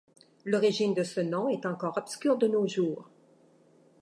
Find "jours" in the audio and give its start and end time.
2.67-3.07